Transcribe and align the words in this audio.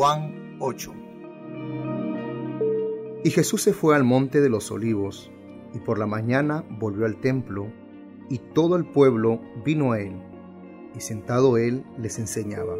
Juan 0.00 0.56
8. 0.60 0.94
Y 3.22 3.28
Jesús 3.28 3.60
se 3.60 3.74
fue 3.74 3.94
al 3.94 4.02
monte 4.02 4.40
de 4.40 4.48
los 4.48 4.70
olivos, 4.70 5.30
y 5.74 5.78
por 5.78 5.98
la 5.98 6.06
mañana 6.06 6.64
volvió 6.70 7.04
al 7.04 7.20
templo, 7.20 7.70
y 8.30 8.38
todo 8.38 8.76
el 8.76 8.86
pueblo 8.86 9.42
vino 9.62 9.92
a 9.92 10.00
él, 10.00 10.14
y 10.96 11.00
sentado 11.00 11.58
él 11.58 11.84
les 11.98 12.18
enseñaba. 12.18 12.76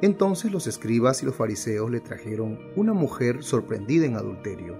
Entonces 0.00 0.50
los 0.50 0.66
escribas 0.66 1.22
y 1.22 1.26
los 1.26 1.34
fariseos 1.34 1.90
le 1.90 2.00
trajeron 2.00 2.58
una 2.76 2.94
mujer 2.94 3.42
sorprendida 3.42 4.06
en 4.06 4.16
adulterio, 4.16 4.74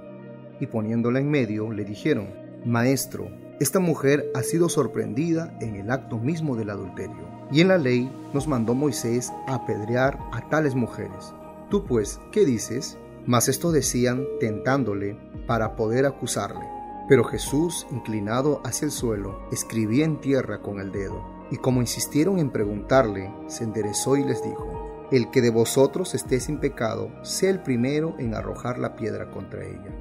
y 0.61 0.69
poniéndola 0.69 1.21
en 1.21 1.31
medio 1.31 1.71
le 1.71 1.85
dijeron, 1.85 2.31
Maestro, 2.65 3.29
esta 3.61 3.79
mujer 3.79 4.31
ha 4.35 4.43
sido 4.43 4.71
sorprendida 4.71 5.55
en 5.61 5.75
el 5.75 5.91
acto 5.91 6.17
mismo 6.17 6.57
del 6.57 6.71
adulterio, 6.71 7.29
y 7.53 7.61
en 7.61 7.69
la 7.69 7.77
ley 7.77 8.11
nos 8.33 8.49
mandó 8.49 8.75
Moisés 8.75 9.31
apedrear 9.47 10.19
a 10.33 10.49
tales 10.49 10.75
mujeres. 10.75 11.35
Tú 11.71 11.85
pues, 11.85 12.21
¿qué 12.33 12.47
dices? 12.47 12.97
Mas 13.27 13.49
esto 13.49 13.73
decían 13.73 14.25
tentándole 14.41 15.19
para 15.47 15.77
poder 15.77 16.07
acusarle. 16.07 16.67
Pero 17.09 17.25
Jesús, 17.25 17.87
inclinado 17.91 18.63
hacia 18.65 18.87
el 18.87 18.91
suelo, 18.91 19.41
escribía 19.53 20.05
en 20.05 20.21
tierra 20.21 20.63
con 20.63 20.81
el 20.81 20.93
dedo. 20.93 21.25
Y 21.51 21.57
como 21.57 21.81
insistieron 21.81 22.39
en 22.39 22.51
preguntarle, 22.51 23.33
se 23.47 23.65
enderezó 23.65 24.17
y 24.17 24.25
les 24.25 24.43
dijo, 24.43 25.07
El 25.11 25.31
que 25.31 25.43
de 25.43 25.51
vosotros 25.51 26.15
esté 26.15 26.41
sin 26.41 26.59
pecado, 26.59 27.11
sea 27.23 27.51
el 27.51 27.63
primero 27.63 28.15
en 28.19 28.35
arrojar 28.35 28.79
la 28.79 28.97
piedra 28.97 29.31
contra 29.31 29.65
ella. 29.65 29.95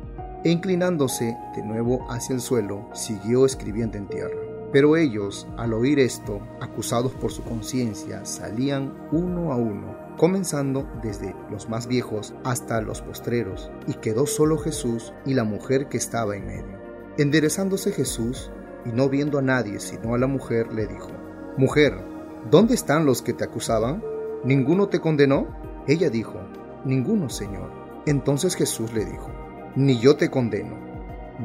E 0.43 0.49
inclinándose 0.49 1.37
de 1.55 1.63
nuevo 1.63 2.05
hacia 2.09 2.33
el 2.33 2.41
suelo, 2.41 2.89
siguió 2.93 3.45
escribiendo 3.45 3.97
en 3.97 4.07
tierra. 4.07 4.46
Pero 4.71 4.97
ellos, 4.97 5.47
al 5.57 5.73
oír 5.73 5.99
esto, 5.99 6.41
acusados 6.61 7.13
por 7.13 7.31
su 7.31 7.43
conciencia, 7.43 8.25
salían 8.25 8.93
uno 9.11 9.51
a 9.51 9.55
uno 9.55 10.07
comenzando 10.17 10.87
desde 11.01 11.35
los 11.49 11.69
más 11.69 11.87
viejos 11.87 12.33
hasta 12.43 12.81
los 12.81 13.01
postreros, 13.01 13.71
y 13.87 13.93
quedó 13.93 14.25
solo 14.25 14.57
Jesús 14.57 15.13
y 15.25 15.35
la 15.35 15.43
mujer 15.43 15.87
que 15.87 15.97
estaba 15.97 16.35
en 16.35 16.47
medio. 16.47 16.77
Enderezándose 17.17 17.91
Jesús, 17.91 18.51
y 18.85 18.89
no 18.89 19.09
viendo 19.09 19.37
a 19.37 19.41
nadie 19.41 19.79
sino 19.79 20.15
a 20.15 20.17
la 20.17 20.27
mujer, 20.27 20.73
le 20.73 20.87
dijo, 20.87 21.11
Mujer, 21.57 22.03
¿dónde 22.49 22.73
están 22.73 23.05
los 23.05 23.21
que 23.21 23.33
te 23.33 23.43
acusaban? 23.43 24.03
¿Ninguno 24.43 24.87
te 24.87 24.99
condenó? 24.99 25.47
Ella 25.87 26.09
dijo, 26.09 26.39
Ninguno, 26.83 27.29
Señor. 27.29 27.71
Entonces 28.05 28.55
Jesús 28.55 28.93
le 28.93 29.05
dijo, 29.05 29.29
Ni 29.75 29.99
yo 29.99 30.15
te 30.15 30.29
condeno. 30.29 30.77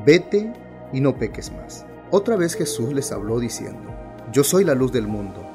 Vete 0.06 0.52
y 0.92 1.00
no 1.00 1.16
peques 1.16 1.52
más. 1.52 1.86
Otra 2.14 2.36
vez 2.36 2.56
Jesús 2.56 2.92
les 2.92 3.10
habló 3.10 3.40
diciendo, 3.40 3.88
Yo 4.34 4.44
soy 4.44 4.64
la 4.64 4.74
luz 4.74 4.92
del 4.92 5.06
mundo, 5.08 5.46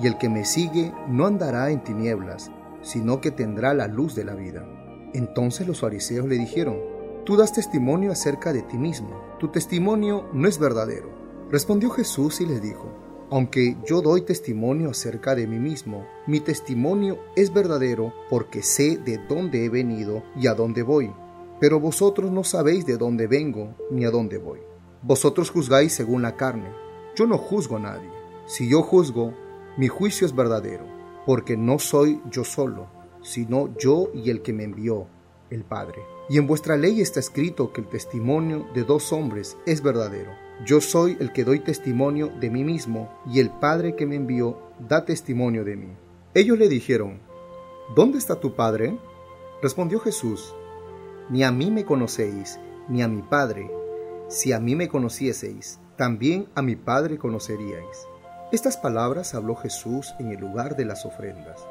y 0.00 0.06
el 0.06 0.16
que 0.16 0.28
me 0.28 0.44
sigue 0.44 0.92
no 1.08 1.26
andará 1.26 1.72
en 1.72 1.82
tinieblas, 1.82 2.52
sino 2.82 3.20
que 3.20 3.32
tendrá 3.32 3.74
la 3.74 3.88
luz 3.88 4.14
de 4.14 4.22
la 4.22 4.36
vida. 4.36 4.64
Entonces 5.12 5.66
los 5.66 5.80
fariseos 5.80 6.28
le 6.28 6.38
dijeron, 6.38 6.78
Tú 7.24 7.36
das 7.36 7.52
testimonio 7.52 8.12
acerca 8.12 8.52
de 8.52 8.62
ti 8.62 8.78
mismo, 8.78 9.20
tu 9.40 9.48
testimonio 9.48 10.28
no 10.32 10.46
es 10.46 10.60
verdadero. 10.60 11.08
Respondió 11.50 11.90
Jesús 11.90 12.40
y 12.40 12.46
les 12.46 12.62
dijo, 12.62 12.92
Aunque 13.28 13.76
yo 13.84 14.00
doy 14.00 14.22
testimonio 14.22 14.90
acerca 14.90 15.34
de 15.34 15.48
mí 15.48 15.58
mismo, 15.58 16.06
mi 16.28 16.38
testimonio 16.38 17.18
es 17.34 17.52
verdadero 17.52 18.12
porque 18.30 18.62
sé 18.62 18.98
de 18.98 19.18
dónde 19.28 19.64
he 19.64 19.68
venido 19.68 20.22
y 20.36 20.46
a 20.46 20.54
dónde 20.54 20.84
voy. 20.84 21.12
Pero 21.58 21.80
vosotros 21.80 22.30
no 22.30 22.44
sabéis 22.44 22.86
de 22.86 22.98
dónde 22.98 23.26
vengo 23.26 23.74
ni 23.90 24.04
a 24.04 24.12
dónde 24.12 24.38
voy. 24.38 24.60
Vosotros 25.04 25.50
juzgáis 25.50 25.92
según 25.92 26.22
la 26.22 26.36
carne. 26.36 26.70
Yo 27.14 27.26
no 27.26 27.38
juzgo 27.38 27.76
a 27.76 27.80
nadie. 27.80 28.10
Si 28.46 28.68
yo 28.68 28.82
juzgo, 28.82 29.32
mi 29.76 29.88
juicio 29.88 30.26
es 30.26 30.34
verdadero 30.34 30.94
porque 31.26 31.56
no 31.56 31.78
soy 31.78 32.20
yo 32.30 32.44
solo, 32.44 32.88
sino 33.22 33.74
yo 33.78 34.10
y 34.14 34.30
el 34.30 34.42
que 34.42 34.52
me 34.52 34.64
envió, 34.64 35.06
el 35.50 35.64
Padre. 35.64 36.02
Y 36.28 36.38
en 36.38 36.46
vuestra 36.46 36.76
ley 36.76 37.00
está 37.00 37.20
escrito 37.20 37.72
que 37.72 37.80
el 37.80 37.88
testimonio 37.88 38.66
de 38.74 38.84
dos 38.84 39.12
hombres 39.12 39.56
es 39.66 39.82
verdadero. 39.82 40.32
Yo 40.64 40.80
soy 40.80 41.16
el 41.20 41.32
que 41.32 41.44
doy 41.44 41.60
testimonio 41.60 42.30
de 42.40 42.50
mí 42.50 42.64
mismo, 42.64 43.10
y 43.30 43.40
el 43.40 43.50
Padre 43.50 43.96
que 43.96 44.06
me 44.06 44.16
envió 44.16 44.58
da 44.88 45.04
testimonio 45.04 45.64
de 45.64 45.76
mí. 45.76 45.88
Ellos 46.34 46.58
le 46.58 46.68
dijeron, 46.68 47.20
¿Dónde 47.94 48.18
está 48.18 48.40
tu 48.40 48.54
Padre? 48.54 48.98
Respondió 49.62 50.00
Jesús, 50.00 50.54
Ni 51.30 51.42
a 51.42 51.50
mí 51.50 51.70
me 51.70 51.84
conocéis, 51.84 52.58
ni 52.88 53.02
a 53.02 53.08
mi 53.08 53.22
Padre. 53.22 53.70
Si 54.34 54.52
a 54.52 54.58
mí 54.58 54.74
me 54.74 54.88
conocieseis, 54.88 55.78
también 55.96 56.48
a 56.56 56.62
mi 56.62 56.74
Padre 56.74 57.18
conoceríais. 57.18 58.08
Estas 58.50 58.76
palabras 58.76 59.32
habló 59.32 59.54
Jesús 59.54 60.12
en 60.18 60.32
el 60.32 60.40
lugar 60.40 60.74
de 60.74 60.84
las 60.84 61.06
ofrendas 61.06 61.64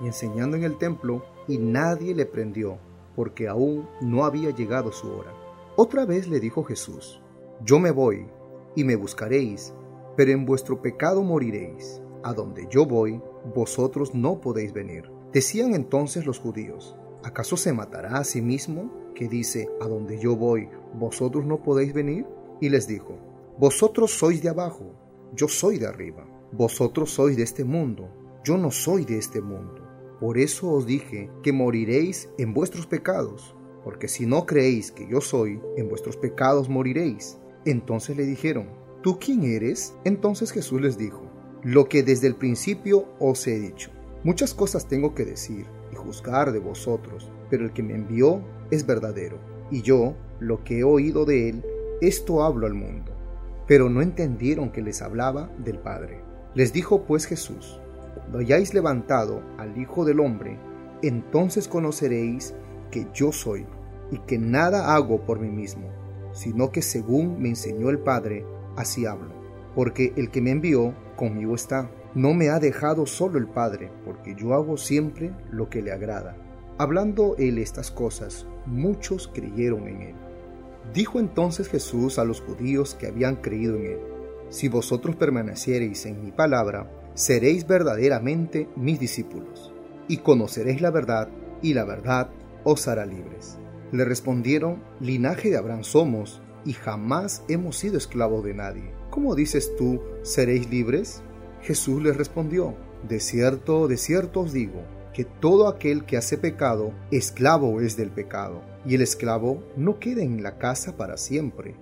y 0.00 0.06
enseñando 0.06 0.56
en 0.56 0.64
el 0.64 0.78
templo, 0.78 1.24
y 1.46 1.58
nadie 1.58 2.16
le 2.16 2.26
prendió, 2.26 2.78
porque 3.14 3.46
aún 3.46 3.88
no 4.00 4.24
había 4.24 4.50
llegado 4.50 4.90
su 4.90 5.08
hora. 5.12 5.32
Otra 5.76 6.06
vez 6.06 6.26
le 6.26 6.40
dijo 6.40 6.64
Jesús, 6.64 7.22
Yo 7.64 7.78
me 7.78 7.92
voy, 7.92 8.26
y 8.74 8.82
me 8.82 8.96
buscaréis, 8.96 9.72
pero 10.16 10.32
en 10.32 10.44
vuestro 10.44 10.82
pecado 10.82 11.22
moriréis. 11.22 12.02
A 12.24 12.32
donde 12.32 12.66
yo 12.68 12.84
voy, 12.84 13.22
vosotros 13.54 14.12
no 14.12 14.40
podéis 14.40 14.72
venir. 14.72 15.08
Decían 15.32 15.72
entonces 15.72 16.26
los 16.26 16.40
judíos, 16.40 16.96
¿acaso 17.22 17.56
se 17.56 17.72
matará 17.72 18.18
a 18.18 18.24
sí 18.24 18.42
mismo, 18.42 18.90
que 19.18 19.28
dice, 19.28 19.68
A 19.80 19.88
donde 19.88 20.16
yo 20.20 20.36
voy, 20.36 20.68
vosotros 20.94 21.44
no 21.44 21.60
podéis 21.60 21.92
venir? 21.92 22.24
Y 22.60 22.68
les 22.68 22.86
dijo, 22.86 23.18
Vosotros 23.58 24.12
sois 24.12 24.40
de 24.40 24.48
abajo, 24.48 24.92
yo 25.34 25.48
soy 25.48 25.78
de 25.78 25.88
arriba. 25.88 26.24
Vosotros 26.52 27.10
sois 27.10 27.36
de 27.36 27.42
este 27.42 27.64
mundo, 27.64 28.08
yo 28.44 28.56
no 28.56 28.70
soy 28.70 29.04
de 29.04 29.18
este 29.18 29.40
mundo. 29.40 29.82
Por 30.20 30.38
eso 30.38 30.70
os 30.70 30.86
dije 30.86 31.30
que 31.42 31.52
moriréis 31.52 32.28
en 32.38 32.54
vuestros 32.54 32.86
pecados, 32.86 33.56
porque 33.82 34.06
si 34.06 34.24
no 34.24 34.46
creéis 34.46 34.92
que 34.92 35.08
yo 35.08 35.20
soy, 35.20 35.60
en 35.76 35.88
vuestros 35.88 36.16
pecados 36.16 36.68
moriréis. 36.68 37.38
Entonces 37.64 38.16
le 38.16 38.24
dijeron, 38.24 38.68
¿tú 39.02 39.18
quién 39.18 39.42
eres? 39.42 39.94
Entonces 40.04 40.52
Jesús 40.52 40.80
les 40.80 40.96
dijo, 40.96 41.22
lo 41.64 41.88
que 41.88 42.04
desde 42.04 42.28
el 42.28 42.36
principio 42.36 43.08
os 43.18 43.44
he 43.48 43.58
dicho. 43.58 43.90
Muchas 44.22 44.54
cosas 44.54 44.86
tengo 44.86 45.12
que 45.12 45.24
decir 45.24 45.66
y 45.92 45.96
juzgar 45.96 46.52
de 46.52 46.60
vosotros, 46.60 47.32
pero 47.50 47.64
el 47.64 47.72
que 47.72 47.82
me 47.82 47.94
envió 47.94 48.42
es 48.70 48.86
verdadero, 48.86 49.38
y 49.70 49.82
yo, 49.82 50.14
lo 50.40 50.64
que 50.64 50.80
he 50.80 50.84
oído 50.84 51.24
de 51.24 51.50
él, 51.50 51.64
esto 52.00 52.42
hablo 52.42 52.66
al 52.66 52.74
mundo 52.74 53.18
pero 53.68 53.90
no 53.90 54.00
entendieron 54.00 54.70
que 54.70 54.82
les 54.82 55.02
hablaba 55.02 55.50
del 55.58 55.78
Padre. 55.78 56.22
Les 56.54 56.72
dijo 56.72 57.04
pues 57.04 57.26
Jesús, 57.26 57.78
Cuando 58.14 58.38
hayáis 58.38 58.74
levantado 58.74 59.42
al 59.58 59.78
Hijo 59.78 60.04
del 60.04 60.18
Hombre, 60.18 60.58
entonces 61.02 61.68
conoceréis 61.68 62.54
que 62.90 63.06
yo 63.12 63.30
soy, 63.30 63.66
y 64.10 64.18
que 64.20 64.38
nada 64.38 64.94
hago 64.94 65.26
por 65.26 65.38
mí 65.38 65.50
mismo, 65.50 65.86
sino 66.32 66.72
que 66.72 66.80
según 66.80 67.40
me 67.40 67.50
enseñó 67.50 67.90
el 67.90 67.98
Padre, 67.98 68.44
así 68.74 69.04
hablo. 69.04 69.34
Porque 69.74 70.14
el 70.16 70.30
que 70.30 70.40
me 70.40 70.50
envió 70.50 70.94
conmigo 71.14 71.54
está. 71.54 71.90
No 72.14 72.32
me 72.32 72.48
ha 72.48 72.58
dejado 72.58 73.04
solo 73.04 73.38
el 73.38 73.46
Padre, 73.46 73.92
porque 74.06 74.34
yo 74.34 74.54
hago 74.54 74.78
siempre 74.78 75.30
lo 75.50 75.68
que 75.68 75.82
le 75.82 75.92
agrada. 75.92 76.36
Hablando 76.80 77.34
él 77.38 77.58
estas 77.58 77.90
cosas, 77.90 78.46
muchos 78.64 79.26
creyeron 79.34 79.88
en 79.88 80.02
él. 80.02 80.14
Dijo 80.94 81.18
entonces 81.18 81.68
Jesús 81.68 82.20
a 82.20 82.24
los 82.24 82.40
judíos 82.40 82.94
que 82.94 83.08
habían 83.08 83.34
creído 83.34 83.76
en 83.76 83.86
él, 83.86 83.98
Si 84.50 84.68
vosotros 84.68 85.16
permaneciereis 85.16 86.06
en 86.06 86.24
mi 86.24 86.30
palabra, 86.30 86.88
seréis 87.14 87.66
verdaderamente 87.66 88.68
mis 88.76 89.00
discípulos, 89.00 89.72
y 90.06 90.18
conoceréis 90.18 90.80
la 90.80 90.90
verdad, 90.90 91.28
y 91.62 91.74
la 91.74 91.84
verdad 91.84 92.30
os 92.62 92.86
hará 92.86 93.04
libres. 93.04 93.58
Le 93.90 94.04
respondieron, 94.04 94.80
Linaje 95.00 95.50
de 95.50 95.58
Abraham 95.58 95.82
somos, 95.82 96.40
y 96.64 96.74
jamás 96.74 97.42
hemos 97.48 97.76
sido 97.76 97.98
esclavos 97.98 98.44
de 98.44 98.54
nadie. 98.54 98.92
¿Cómo 99.10 99.34
dices 99.34 99.74
tú, 99.76 100.00
seréis 100.22 100.70
libres? 100.70 101.22
Jesús 101.60 102.00
les 102.02 102.16
respondió, 102.16 102.76
De 103.08 103.18
cierto, 103.18 103.88
de 103.88 103.96
cierto 103.96 104.40
os 104.40 104.52
digo, 104.52 104.82
que 105.12 105.24
todo 105.24 105.68
aquel 105.68 106.04
que 106.04 106.16
hace 106.16 106.38
pecado, 106.38 106.92
esclavo 107.10 107.80
es 107.80 107.96
del 107.96 108.10
pecado 108.10 108.62
y 108.86 108.94
el 108.94 109.02
esclavo 109.02 109.62
no 109.76 109.98
queda 109.98 110.22
en 110.22 110.42
la 110.42 110.58
casa 110.58 110.96
para 110.96 111.16
siempre, 111.16 111.76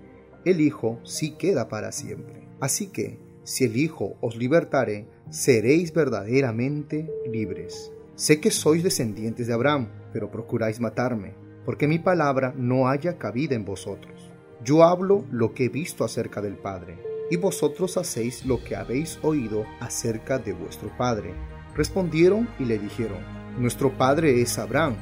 el 0.45 0.61
Hijo 0.61 1.01
sí 1.03 1.33
queda 1.33 1.69
para 1.69 1.93
siempre. 1.93 2.47
Así 2.61 2.87
que, 2.87 3.19
si 3.43 3.65
el 3.65 3.77
Hijo 3.77 4.17
os 4.21 4.37
libertare, 4.37 5.09
seréis 5.29 5.93
verdaderamente 5.93 7.11
libres. 7.31 7.93
Sé 8.15 8.41
que 8.41 8.51
sois 8.51 8.83
descendientes 8.83 9.47
de 9.47 9.53
Abraham, 9.53 9.89
pero 10.13 10.31
procuráis 10.31 10.81
matarme, 10.81 11.35
porque 11.65 11.89
mi 11.89 11.99
palabra 11.99 12.55
no 12.57 12.89
haya 12.89 13.19
cabida 13.19 13.55
en 13.55 13.65
vosotros. 13.65 14.33
Yo 14.65 14.85
hablo 14.85 15.25
lo 15.31 15.53
que 15.53 15.65
he 15.65 15.69
visto 15.69 16.05
acerca 16.05 16.41
del 16.41 16.57
Padre, 16.57 16.97
y 17.31 17.37
vosotros 17.37 17.97
hacéis 17.97 18.47
lo 18.47 18.63
que 18.63 18.77
habéis 18.77 19.19
oído 19.23 19.65
acerca 19.81 20.39
de 20.39 20.53
vuestro 20.53 20.91
Padre. 20.97 21.35
Respondieron 21.77 22.49
y 22.59 22.65
le 22.65 22.79
dijeron, 22.79 23.19
Nuestro 23.59 23.97
Padre 23.97 24.41
es 24.41 24.59
Abraham. 24.59 24.97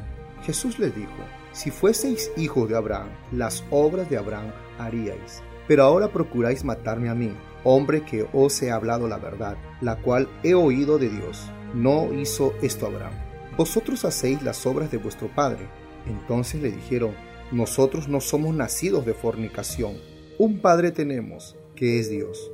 Jesús 0.45 0.79
les 0.79 0.95
dijo, 0.95 1.13
si 1.53 1.71
fueseis 1.71 2.33
hijos 2.37 2.69
de 2.69 2.77
Abraham, 2.77 3.09
las 3.31 3.63
obras 3.71 4.11
de 4.11 4.19
Abraham 4.19 4.53
haríais. 4.77 5.41
Pero 5.69 5.85
ahora 5.85 6.13
procuráis 6.13 6.65
matarme 6.65 7.09
a 7.09 7.15
mí, 7.15 7.33
hombre 7.63 8.05
que 8.05 8.27
os 8.33 8.61
he 8.61 8.73
hablado 8.73 9.07
la 9.07 9.19
verdad, 9.19 9.57
la 9.81 9.97
cual 9.97 10.29
he 10.43 10.55
oído 10.55 10.99
de 10.99 11.09
Dios. 11.09 11.49
No 11.73 12.13
hizo 12.13 12.55
esto 12.61 12.87
Abraham. 12.87 13.15
vosotros 13.57 14.05
hacéis 14.05 14.43
las 14.43 14.67
obras 14.67 14.91
de 14.91 14.99
vuestro 14.99 15.29
padre. 15.29 15.69
Entonces 16.07 16.61
le 16.61 16.73
dijeron, 16.73 17.15
nosotros 17.53 18.09
no 18.09 18.21
somos 18.21 18.53
nacidos 18.55 19.07
de 19.07 19.15
fornicación, 19.15 19.95
un 20.39 20.61
padre 20.61 20.91
tenemos, 20.91 21.57
que 21.77 22.01
es 22.01 22.11
Dios. 22.11 22.51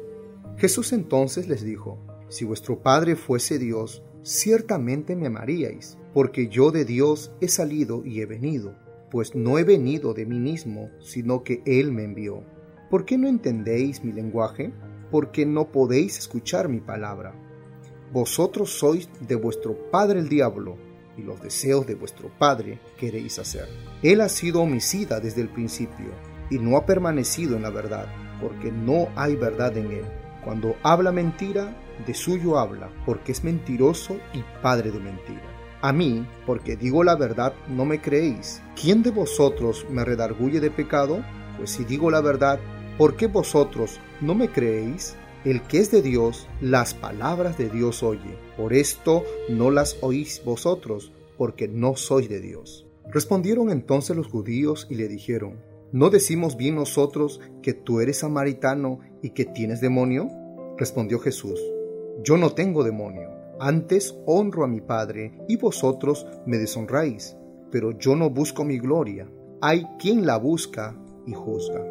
Jesús 0.59 0.93
entonces 0.93 1.49
les 1.49 1.65
dijo, 1.65 1.99
si 2.29 2.45
vuestro 2.45 2.81
padre 2.81 3.17
fuese 3.17 3.59
Dios, 3.59 4.03
ciertamente 4.23 5.17
me 5.17 5.27
amaríais, 5.27 5.99
porque 6.13 6.49
yo 6.49 6.71
de 6.71 6.85
Dios 6.85 7.33
he 7.41 7.49
salido 7.49 8.05
y 8.05 8.21
he 8.21 8.27
venido, 8.27 8.75
pues 9.11 9.35
no 9.35 9.59
he 9.59 9.65
venido 9.65 10.15
de 10.15 10.27
mí 10.27 10.39
mismo, 10.39 10.91
sino 11.01 11.43
que 11.43 11.63
Él 11.67 11.93
me 11.93 12.05
envió. 12.05 12.45
¿Por 12.91 13.05
qué 13.05 13.19
no 13.19 13.29
entendéis 13.29 14.05
mi 14.05 14.13
lenguaje? 14.13 14.73
Porque 15.11 15.47
no 15.47 15.71
podéis 15.71 16.19
escuchar 16.19 16.69
mi 16.69 16.81
palabra. 16.81 17.35
Vosotros 18.13 18.71
sois 18.71 19.09
de 19.21 19.35
vuestro 19.37 19.91
padre 19.91 20.21
el 20.21 20.29
diablo, 20.29 20.77
y 21.17 21.23
los 21.23 21.41
deseos 21.41 21.87
de 21.87 21.95
vuestro 21.95 22.31
padre 22.39 22.81
queréis 22.99 23.39
hacer. 23.39 23.69
Él 24.03 24.21
ha 24.21 24.29
sido 24.29 24.63
homicida 24.63 25.21
desde 25.21 25.43
el 25.43 25.49
principio, 25.49 26.11
y 26.51 26.59
no 26.59 26.77
ha 26.77 26.87
permanecido 26.87 27.57
en 27.57 27.63
la 27.63 27.71
verdad, 27.71 28.07
porque 28.41 28.73
no 28.73 29.09
hay 29.17 29.37
verdad 29.37 29.77
en 29.77 29.93
él. 29.93 30.05
Cuando 30.45 30.75
habla 30.83 31.13
mentira, 31.13 31.77
de 32.07 32.15
suyo 32.15 32.59
habla, 32.59 32.91
porque 33.07 33.33
es 33.33 33.45
mentiroso 33.45 34.17
y 34.33 34.43
padre 34.63 34.91
de 34.91 35.01
mentira. 35.01 35.61
A 35.83 35.93
mí, 35.93 36.27
porque 36.47 36.77
digo 36.77 37.05
la 37.05 37.17
verdad, 37.17 37.55
no 37.69 37.87
me 37.87 38.01
creéis. 38.01 38.61
¿Quién 38.81 39.03
de 39.03 39.11
vosotros 39.11 39.87
me 39.89 40.05
redarguye 40.05 40.61
de 40.61 40.71
pecado? 40.71 41.25
Pues 41.57 41.71
si 41.71 41.85
digo 41.85 42.11
la 42.11 42.21
verdad, 42.21 42.61
¿por 42.99 43.17
qué 43.17 43.29
vosotros 43.29 43.99
no 44.21 44.35
me 44.35 44.51
creéis? 44.51 45.17
El 45.43 45.63
que 45.63 45.79
es 45.79 45.91
de 45.91 46.03
Dios, 46.03 46.49
las 46.61 46.93
palabras 46.93 47.57
de 47.57 47.71
Dios 47.71 48.03
oye. 48.03 48.37
Por 48.59 48.75
esto 48.75 49.25
no 49.49 49.71
las 49.71 49.97
oís 50.03 50.43
vosotros, 50.45 51.13
porque 51.39 51.67
no 51.67 51.97
sois 51.97 52.29
de 52.29 52.41
Dios. 52.41 52.87
Respondieron 53.11 53.71
entonces 53.71 54.15
los 54.15 54.27
judíos 54.27 54.87
y 54.91 54.97
le 54.97 55.09
dijeron, 55.09 55.63
¿no 55.93 56.11
decimos 56.11 56.59
bien 56.59 56.75
nosotros 56.75 57.41
que 57.63 57.73
tú 57.73 58.01
eres 58.01 58.19
samaritano 58.19 59.01
y 59.23 59.31
que 59.31 59.47
tienes 59.47 59.81
demonio? 59.81 60.29
Respondió 60.77 61.19
Jesús, 61.19 61.59
yo 62.23 62.37
no 62.37 62.51
tengo 62.51 62.85
demonio, 62.85 63.31
antes 63.59 64.17
honro 64.27 64.65
a 64.65 64.69
mi 64.69 64.81
Padre 64.81 65.33
y 65.49 65.57
vosotros 65.57 66.27
me 66.47 66.59
deshonráis, 66.59 67.37
pero 67.71 67.93
yo 67.93 68.17
no 68.17 68.31
busco 68.31 68.65
mi 68.65 68.79
gloria, 68.79 69.29
hay 69.61 69.87
quien 69.99 70.27
la 70.27 70.37
busca 70.39 70.97
y 71.27 71.33
juzga. 71.33 71.85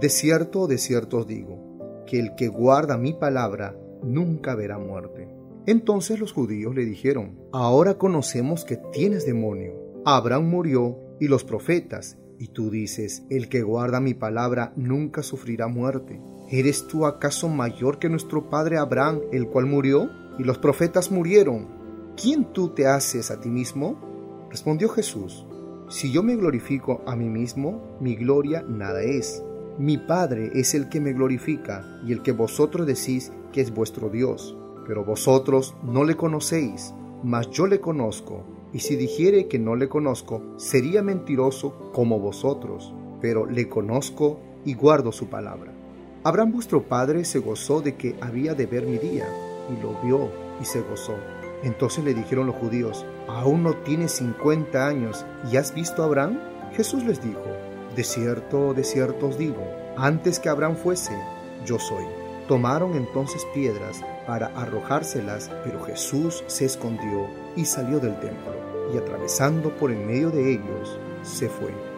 De 0.00 0.08
cierto, 0.08 0.66
de 0.66 0.78
cierto 0.78 1.18
os 1.18 1.26
digo, 1.26 2.04
que 2.06 2.18
el 2.18 2.34
que 2.34 2.48
guarda 2.48 2.96
mi 2.96 3.12
palabra 3.12 3.76
nunca 4.02 4.54
verá 4.54 4.78
muerte. 4.78 5.28
Entonces 5.66 6.18
los 6.18 6.32
judíos 6.32 6.74
le 6.74 6.84
dijeron, 6.84 7.38
ahora 7.52 7.98
conocemos 7.98 8.64
que 8.64 8.78
tienes 8.92 9.26
demonio. 9.26 9.74
Abraham 10.04 10.48
murió 10.48 10.98
y 11.20 11.28
los 11.28 11.44
profetas, 11.44 12.18
y 12.42 12.48
tú 12.48 12.70
dices, 12.70 13.24
el 13.30 13.48
que 13.48 13.62
guarda 13.62 14.00
mi 14.00 14.14
palabra 14.14 14.72
nunca 14.74 15.22
sufrirá 15.22 15.68
muerte. 15.68 16.20
¿Eres 16.50 16.88
tú 16.88 17.06
acaso 17.06 17.48
mayor 17.48 18.00
que 18.00 18.08
nuestro 18.08 18.50
padre 18.50 18.78
Abraham, 18.78 19.20
el 19.30 19.46
cual 19.46 19.66
murió? 19.66 20.10
Y 20.38 20.42
los 20.42 20.58
profetas 20.58 21.12
murieron. 21.12 21.68
¿Quién 22.20 22.52
tú 22.52 22.70
te 22.70 22.88
haces 22.88 23.30
a 23.30 23.40
ti 23.40 23.48
mismo? 23.48 24.48
Respondió 24.50 24.88
Jesús, 24.88 25.46
si 25.88 26.10
yo 26.10 26.22
me 26.22 26.34
glorifico 26.34 27.02
a 27.06 27.14
mí 27.14 27.28
mismo, 27.28 27.96
mi 28.00 28.16
gloria 28.16 28.62
nada 28.68 29.02
es 29.02 29.42
mi 29.78 29.96
Padre 29.96 30.50
es 30.54 30.74
el 30.74 30.90
que 30.90 31.00
me 31.00 31.14
glorifica 31.14 32.00
y 32.06 32.12
el 32.12 32.22
que 32.22 32.32
vosotros 32.32 32.86
decís 32.86 33.32
que 33.52 33.62
es 33.62 33.72
vuestro 33.72 34.10
Dios. 34.10 34.56
Pero 34.86 35.04
vosotros 35.04 35.74
no 35.82 36.04
le 36.04 36.14
conocéis, 36.14 36.92
mas 37.22 37.50
yo 37.50 37.66
le 37.66 37.80
conozco. 37.80 38.44
Y 38.72 38.80
si 38.80 38.96
dijere 38.96 39.48
que 39.48 39.58
no 39.58 39.76
le 39.76 39.88
conozco, 39.88 40.42
sería 40.56 41.02
mentiroso 41.02 41.90
como 41.92 42.18
vosotros. 42.18 42.92
Pero 43.20 43.46
le 43.46 43.68
conozco 43.68 44.40
y 44.64 44.74
guardo 44.74 45.12
su 45.12 45.26
palabra. 45.28 45.72
Abraham 46.24 46.52
vuestro 46.52 46.84
padre 46.84 47.24
se 47.24 47.40
gozó 47.40 47.80
de 47.80 47.96
que 47.96 48.14
había 48.20 48.54
de 48.54 48.66
ver 48.66 48.86
mi 48.86 48.98
día, 48.98 49.26
y 49.68 49.82
lo 49.82 50.00
vio 50.02 50.30
y 50.60 50.64
se 50.64 50.80
gozó. 50.80 51.14
Entonces 51.64 52.04
le 52.04 52.14
dijeron 52.14 52.46
los 52.46 52.56
judíos, 52.56 53.04
¿aún 53.28 53.62
no 53.62 53.74
tienes 53.78 54.12
cincuenta 54.12 54.86
años 54.86 55.24
y 55.50 55.56
has 55.56 55.74
visto 55.74 56.02
a 56.02 56.06
Abraham? 56.06 56.38
Jesús 56.76 57.04
les 57.04 57.22
dijo, 57.22 57.44
de 57.96 58.04
cierto, 58.04 58.72
de 58.72 58.84
cierto 58.84 59.28
os 59.28 59.38
digo, 59.38 59.62
antes 59.96 60.38
que 60.38 60.48
Abraham 60.48 60.76
fuese, 60.76 61.16
yo 61.66 61.78
soy. 61.78 62.21
Tomaron 62.52 62.94
entonces 62.96 63.46
piedras 63.54 64.02
para 64.26 64.48
arrojárselas, 64.48 65.50
pero 65.64 65.82
Jesús 65.84 66.44
se 66.48 66.66
escondió 66.66 67.26
y 67.56 67.64
salió 67.64 67.98
del 67.98 68.20
templo, 68.20 68.52
y 68.92 68.98
atravesando 68.98 69.74
por 69.74 69.90
en 69.90 70.06
medio 70.06 70.30
de 70.30 70.52
ellos, 70.52 71.00
se 71.22 71.48
fue. 71.48 71.91